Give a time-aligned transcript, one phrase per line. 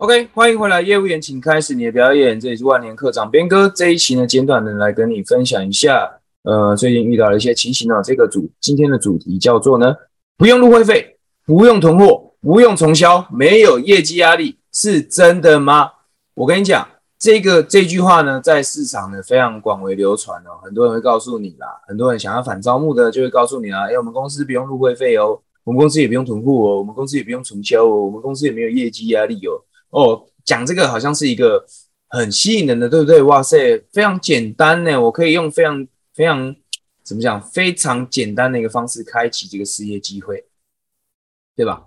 [0.00, 2.40] OK，欢迎回来，业务员，请开始你的表演。
[2.40, 6.10] 这里是万年课长边哥，这一期呢，简短的来跟你分享一下，
[6.42, 8.00] 呃，最近遇到了一些情形呢。
[8.02, 9.94] 这个主今天的主题叫做呢，
[10.38, 15.90] 不用入会费，不用囤货，不用重销，没有业绩压力，是真的吗？
[16.32, 16.88] 我跟你讲，
[17.18, 29.60] 这个这句话呢，在市场呢非常广为流传哦，很多人会告诉你啦，很多人想要反招募的就会告诉你啦，哎，我们公司不用入会费哦，我们公司也不用囤货哦，我们公司也不用重销哦，我们公司也没有业绩压力哦。
[29.90, 31.64] 哦，讲这个好像是一个
[32.08, 33.22] 很吸引人的，对不对？
[33.22, 36.54] 哇塞，非常简单呢，我可以用非常非常
[37.04, 40.44] 怎么讲，非常简单的一个方式开启这个事业机会，
[41.54, 41.86] 对吧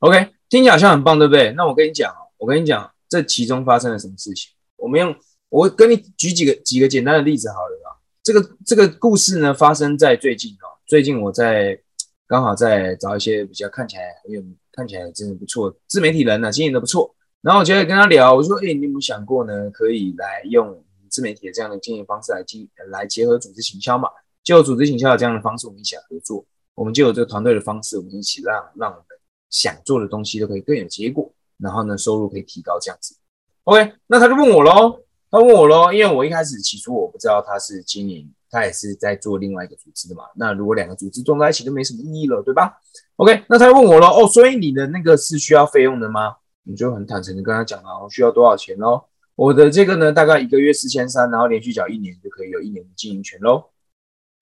[0.00, 1.52] ？OK，听起来好像很棒，对不对？
[1.52, 4.52] 那我跟你讲哦，我跟你讲，这其中发生了什么事情？
[4.76, 5.14] 我们用
[5.48, 7.96] 我跟你举几个几个简单的例子好了啊？
[8.22, 11.80] 这个这个故事呢，发生在最近哦，最近我在
[12.26, 17.15] 刚好在找一些比较看起来很有看起来真的不错自媒体人呢，经营的不错。
[17.46, 19.70] 然后我就会跟他聊，我说：“哎，你有没有想过呢？
[19.70, 24.08] 可以来用自媒体的这样的经营方式来经来结合组织行销嘛？
[24.42, 26.44] 就组织行销的这样的方式，我们一起来合作。
[26.74, 29.04] 我们就有这个团队的方式，我们一起让让我们
[29.48, 31.32] 想做的东西都可以更有结果。
[31.58, 33.14] 然后呢，收入可以提高这样子。
[33.62, 34.98] OK，那他就问我喽，
[35.30, 40.24] 他问我喽，因为我一开始起初我不知道他是经营，他也是在做另外一个组织的嘛。
[40.34, 42.76] 那如果两个组织撞在一起，就没什么意义了，对吧
[43.14, 46.34] ？OK，那他就问我喽，哦，所以你的那个是需要费用的吗？
[46.66, 49.04] 你就很坦诚的跟他讲啊，我需要多少钱喽？
[49.36, 53.66] 我的这个呢，大概一个月四千三，然后连续缴一年就可以有一年的经营权喽。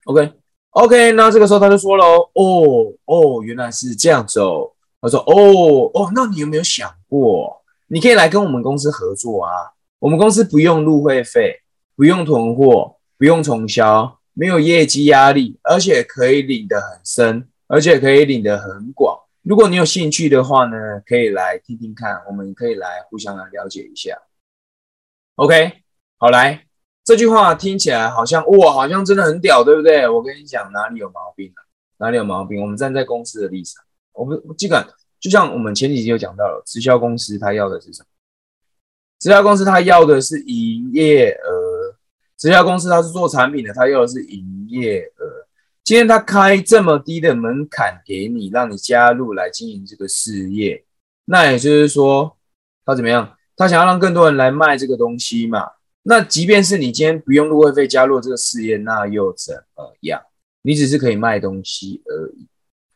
[0.05, 4.72] OK，OK，那这个时候他就说喽，哦哦，原来是这样子哦。
[5.00, 9.50] 他说，哦哦，那你有没有想过，你可以来跟我们公司合作啊？
[9.98, 11.61] 我们公司不用入会费，
[11.97, 19.19] 不用囤货，不用重销，没有业绩压力，而且可以领得很深，而且可以领得很广。
[19.44, 24.18] 如果你有兴趣的话呢，可以来听听看，我们可以来互相来了解一下。
[25.34, 25.82] OK，
[26.16, 26.64] 好来，
[27.04, 30.08] 这句话听起来好像哇，好像真的很屌，对不对？
[30.08, 31.60] 我跟你讲，哪里有毛病啊？
[31.98, 32.58] 哪里有毛病？
[32.62, 33.84] 我们站在公司的立场，
[34.14, 34.83] 我们基本
[35.20, 38.06] 就像我们前几集有讲到了，直销公司它要的是什么？
[39.20, 41.94] 直销公司它要的是营业额，
[42.38, 45.43] 直销公司它是做产品的，它要的是营业额。
[45.84, 50.83] 今天他开这么低的门槛给你，让你加入来经营这个事业，
[51.27, 52.39] 那也就是说，
[52.86, 53.36] 他怎么样？
[53.55, 55.72] 他想要让更多人来卖这个东西嘛？
[56.05, 60.22] 那即便是你今天不用入会费加入这个事业，那又怎么样？
[60.62, 62.48] 你只是可以卖东西而已。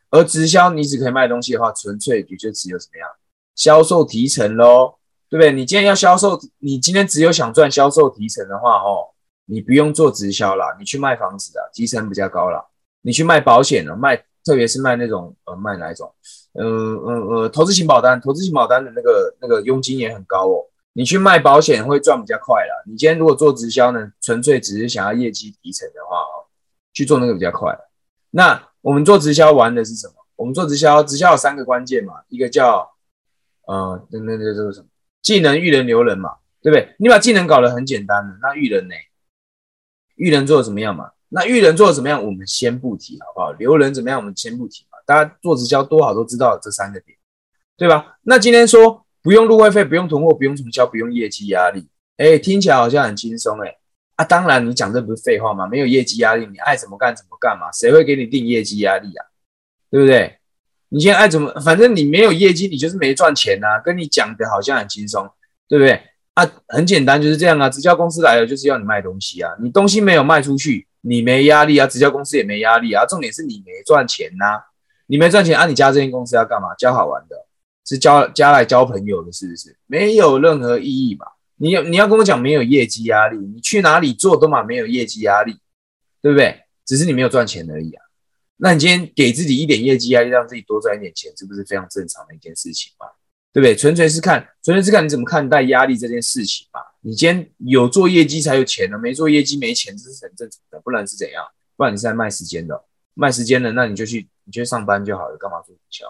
[0.09, 3.07] 而直销你只可以卖东西的话，纯粹也就只有怎么样？
[3.55, 4.95] 销售提成喽，
[5.29, 5.51] 对不对？
[5.51, 9.13] 你今天要销售，你今天只有想赚销售提成的话，哦，
[9.45, 12.65] 你不用做直销啦，你去卖房子的，提成比较高啦。
[13.01, 16.13] 你去卖保险了，卖特别是卖那种呃卖哪一种，
[16.53, 20.65] 呃呃呃投资型保单，投资型保单的那个那个佣金也很高哦。
[20.93, 22.73] 你去卖保险会赚比较快啦。
[22.85, 26.49] 你今天如果做直销呢，纯粹只是想要业绩提成的话哦，
[26.93, 27.77] 去做那个比较快。
[28.31, 30.13] 那我们做直销玩的是什么？
[30.35, 32.89] 我们做直销，直销有三个关键嘛，一个叫
[33.65, 34.87] 呃那那那这个什么
[35.21, 36.95] 技能育人留人嘛，对不对？
[36.97, 38.95] 你把技能搞得很简单的，那育人呢？
[40.15, 41.11] 育人做的怎么样嘛？
[41.29, 42.23] 那育人做的怎么样？
[42.23, 43.51] 我们先不提，好不好？
[43.53, 44.19] 留人怎么样？
[44.19, 44.97] 我们先不提嘛。
[45.05, 47.17] 大家做直销多好都知道这三个点，
[47.77, 48.17] 对吧？
[48.23, 51.87] 那今天说不用入会费，不用囤货，不用重销，不用业绩压力，
[52.17, 53.75] 哎，听起来好像很轻松哎。
[54.15, 55.65] 啊，当然你讲这不是废话吗？
[55.65, 57.71] 没有业绩压力，你爱怎么干怎么干嘛？
[57.71, 59.25] 谁会给你定业绩压力啊？
[59.89, 60.37] 对不对？
[60.89, 63.79] 你现在爱怎么，反正你没有业绩，你就是没赚钱呐。
[63.83, 65.29] 跟你讲的好像很轻松，
[65.67, 66.01] 对不对？
[66.33, 67.69] 啊，很简单，就是这样啊。
[67.69, 70.87] 直销公司来了就是要你卖东西啊，你东西没有卖出去。
[71.01, 73.05] 你没压力啊，直销公司也没压力啊。
[73.05, 74.61] 重点是你没赚钱呐，
[75.07, 76.75] 你没赚钱啊，你加这间公司要干嘛？
[76.77, 77.37] 交好玩的，
[77.85, 79.77] 是交加来交朋友的，是不是？
[79.87, 81.25] 没有任何意义嘛。
[81.55, 85.57] 你你要跟我讲没有业绩压力，你去哪里做都嘛没有业绩压力，
[86.21, 86.63] 对不对？
[86.85, 88.03] 只是你没有赚钱而已啊。
[88.57, 93.07] 那你今天给自己一点业绩压力，让自己多赚一点钱，这不是非常正常的一件事情吗？
[93.51, 93.75] 对不对？
[93.75, 96.79] 纯粹是看，纯粹是看你怎么看待压力这件事情嘛。
[97.01, 100.79] 你今天有做业绩才有钱呢，没做业绩没钱，这是很正常的。
[100.83, 101.43] 不然是怎样？
[101.75, 102.83] 不然你是在卖时间的，
[103.13, 106.05] 卖时间的，那你就去，你去上班就好了，干嘛做直销？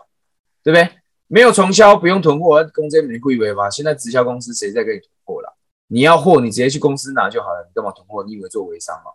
[0.64, 0.90] 对不对？
[1.28, 3.70] 没有重销，不用囤货，公司没不以为吧？
[3.70, 5.56] 现在直销公司谁在给你囤货了？
[5.88, 8.24] 你要货，你直接去公司拿就好了，你干嘛囤货？
[8.24, 9.12] 你以为做微商吗？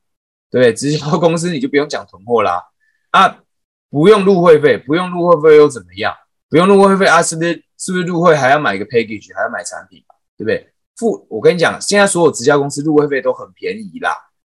[0.51, 0.73] 对不对？
[0.73, 2.63] 直销公司你就不用讲囤货啦，
[3.11, 3.43] 啊，
[3.91, 6.15] 不用入会费，不用入会费又怎么样？
[6.49, 7.21] 不用入会费啊？
[7.21, 7.65] 是不是？
[7.79, 10.15] 是不是入会还要买一个 package，还要买产品嘛？
[10.37, 10.71] 对不对？
[10.97, 14.17] 付我跟你讲，现在所有直销公司入会费都很便宜啦。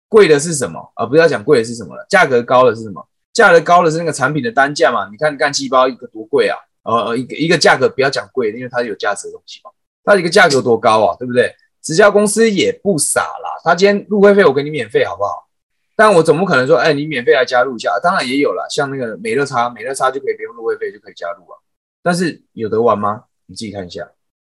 [0.09, 0.93] 贵的是什么？
[0.95, 3.07] 啊，不要讲贵的是什么了，价格高的是什么？
[3.33, 5.09] 价格高的是那个产品的单价嘛？
[5.11, 6.57] 你看干细胞一个多贵啊？
[6.85, 9.71] 呃，一个一个价格不要讲贵，因为它有价值的东西嘛。
[10.05, 11.55] 它一个价格多高啊，对不对？
[11.83, 15.49] 直销公司也不傻啦，他今天入会费我给你免费，好不好？
[15.95, 21.59] 但我总不可能说，哎，你免费来加入一下，当然也有了，像那个美乐差，美乐差就可以不用入会费就可以加入啊。
[22.06, 23.25] 但是有得玩吗？
[23.47, 24.08] 你自己看一下，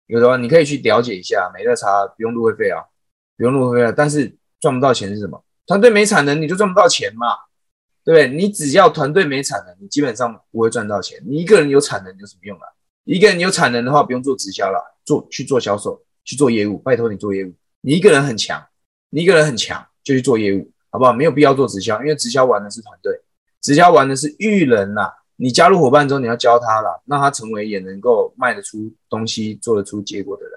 [0.07, 2.79] 有的玩你可以去了解一下，美乐茶不用入会费啊，
[3.35, 5.43] 不用入会费啊，但是赚不到钱是什么？
[5.67, 7.35] 团队没产能，你就赚不到钱嘛，
[8.05, 8.29] 对不对？
[8.29, 11.21] 你只要团队没产能，你基本上不会赚到钱。
[11.27, 12.63] 你一个人有产能有什么用啊？
[13.03, 17.53] 一个人有产能的话，不用做直销了，做去做销售，去做业务，拜托你做业务。
[17.81, 18.65] 你一个人很强，
[19.09, 20.71] 你一个人很强，就去做业务。
[20.89, 21.11] 好不好？
[21.11, 23.19] 没有必要做直销，因为直销玩的是团队，
[23.61, 25.11] 直销玩的是育人呐。
[25.41, 30.53] 你加入伙伴之后，你要教他了，让他成为也能够卖得出东西、做得出结果的人。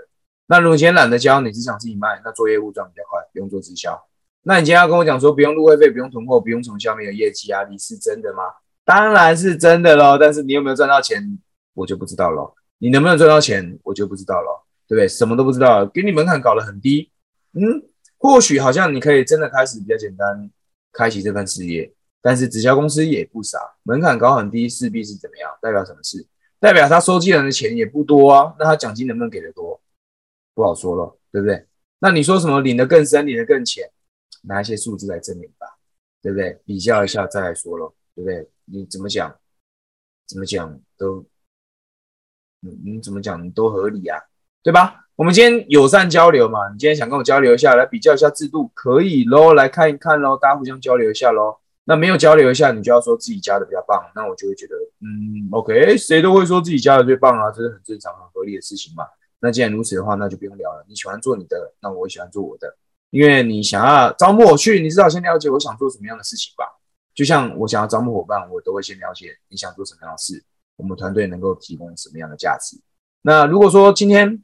[0.46, 3.98] 那如果今天懒得教，你只想自己卖，那做业务赚比较快，不用做直销。
[4.42, 8.42] 那你今天要跟我讲说，不用入会费，不用囤货，不用从下面有业绩压力，是真的吗？
[8.84, 10.18] 当然是真的喽。
[10.20, 11.38] 但是你有没有赚到钱，
[11.72, 12.52] 我就不知道喽。
[12.76, 15.08] 你能不能赚到钱，我就不知道喽，对不对？
[15.08, 17.10] 什么都不知道，给你门槛搞得很低，
[17.54, 17.88] 嗯。
[18.18, 20.50] 或许好像你可以真的开始比较简单，
[20.92, 21.90] 开启这份事业，
[22.24, 25.50] 但是直销公司也不傻，门槛高很低，势必是怎么样？
[25.60, 26.26] 代表什么事？
[26.58, 29.78] 代表他收进来的钱也不多啊，那他奖金能不能给的多？
[30.54, 31.66] 不好说了，对不对？
[31.98, 33.90] 那你说什么领的更深，领的更浅？
[34.44, 35.66] 拿一些数字来证明吧，
[36.22, 36.58] 对不对？
[36.64, 38.48] 比较一下再来说咯，对不对？
[38.64, 39.36] 你怎么讲？
[40.26, 41.26] 怎么讲都，
[42.60, 44.18] 你你怎么讲都合理啊，
[44.62, 45.04] 对吧？
[45.16, 51.58] 我们今天友善交流嘛，你今天想跟我交流一下，来比较一下制度，可以喽，来看一看喽，大家互相交流一下喽。
[51.84, 59.04] 那没有交流一下，你就要说自己加的比较棒，那我就会觉得，嗯，OK，谁都会说自己加的最棒啊，这是很正常、很合理的事情嘛。
[59.40, 60.84] 那既然如此的话，那就不用聊了。
[60.88, 62.74] 你喜欢做你的，那我也喜欢做我的，
[63.10, 66.64] 因为你想要招募我去，你至少先了解我想做什么样的事情吧。
[67.14, 70.42] 就像我想要招募伙伴，我都会先了解你想做什么样的事，
[70.76, 72.80] 我们团队能够提供什么样的价值。
[73.22, 74.42] 那如果说今天，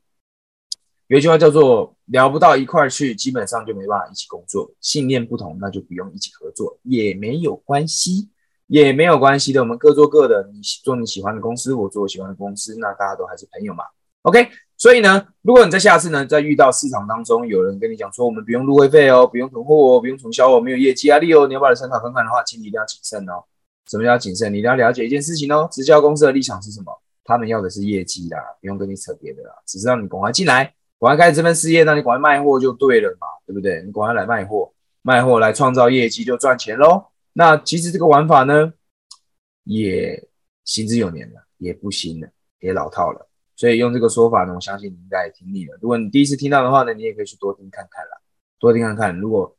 [1.07, 4.71] 有一句话叫做“聊不到一块去，基本上就没办法一起工作。
[4.81, 8.29] 信念不同，那就不用一起合作，也没有关系，
[8.67, 9.61] 也没有关系的。
[9.61, 13.85] 我们各做各的，你做你喜欢的公司，我做我喜欢的公司，那大家都还是朋友嘛。
[14.23, 23.45] OK，所以呢，如果你在下次呢，在遇到市场当中有人跟你讲说，我们不用入会费哦，不用囤货哦，不用重销哦，没有业绩压力哦，你要把它参考看看的话，请你一定要谨慎哦。
[23.89, 24.53] 什么叫谨慎？
[24.53, 26.93] 你一定要了解一件事情哦，直销公司的立场是什么？
[27.25, 30.75] 他们要的是业绩啦，不用跟你扯别的啦，只是让你赶快进来。
[31.01, 33.83] 赶快开始这份事业，那你赶快卖货就对了嘛，对不对？
[33.83, 37.07] 你赶快来卖货，卖货来创造业绩就赚钱喽。
[37.33, 38.73] 那其实这个玩法呢，
[39.65, 40.29] 也
[40.65, 42.29] 行之有年了，也不新了，
[42.61, 43.27] 也老套了。
[43.57, 45.79] 所以用这个说法呢，我相信你应该也听腻了。
[45.81, 48.19] 如果你第一次听到的话呢，你也可以去多听看看啦，
[48.59, 49.19] 多听看看。
[49.19, 49.57] 如果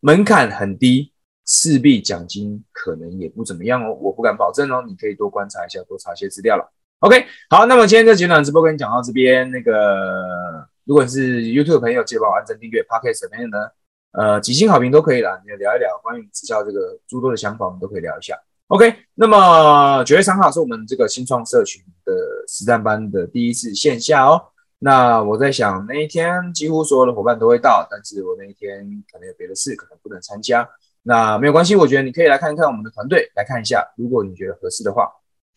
[0.00, 1.12] 门槛很低，
[1.46, 4.84] 势必奖金可能也不怎么样哦，我不敢保证哦。
[4.86, 6.72] 你可以多观察一下，多查一些资料了。
[7.00, 9.50] OK，好，那么今天这简短直播跟你讲到这边。
[9.50, 9.72] 那个，
[10.88, 12.82] 如果是 YouTube 朋友，记得帮我按赞订阅。
[12.82, 13.58] Podcast 的朋友呢，
[14.12, 15.38] 呃，几星好评都可以啦。
[15.44, 18.34] 你聊一聊关于直销这个诸多的想法，我们都可以聊一下。
[18.68, 22.14] OK，那么九月三号是我们这个新创社群的
[22.48, 24.40] 实战班的第一次线下哦。
[24.78, 30.66] 那我在想，那一天几乎所有的伙伴都会到，但是我那一天可能有别的事，可能不能参加。
[31.02, 35.06] 那没有关系，我觉得你可以来看一看我们的团队，来看一下，如果你觉得合适的话。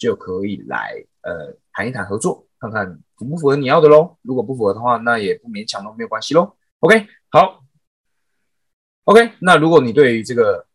[0.01, 4.17] 就可以来呃谈一谈合作，看看符不符合你要的喽。
[4.21, 6.55] 如果不符合的话，那也不勉强都没有关系喽。
[6.79, 7.63] OK，好
[9.05, 9.31] ，OK。
[9.39, 10.67] 那如果你对于这个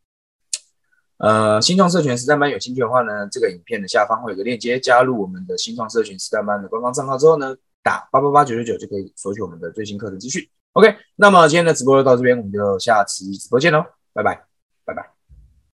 [1.18, 10.46] 呃新创社群实战班有兴趣的话呢，这个影片的下方会有个链接，加入我们的新创社群实战班的官方账号之后呢，打八八八九九九就可以索取我们的最新课程资讯。
[10.72, 14.44] OK，那么今天的直播就到这边，我们就下期直播见喽，拜拜，
[14.84, 15.15] 拜拜。